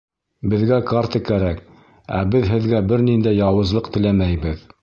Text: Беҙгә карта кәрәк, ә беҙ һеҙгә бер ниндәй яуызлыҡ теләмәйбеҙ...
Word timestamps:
Беҙгә 0.53 0.79
карта 0.91 1.21
кәрәк, 1.27 1.61
ә 2.21 2.23
беҙ 2.37 2.51
һеҙгә 2.55 2.83
бер 2.93 3.07
ниндәй 3.11 3.41
яуызлыҡ 3.45 3.95
теләмәйбеҙ... 3.99 4.69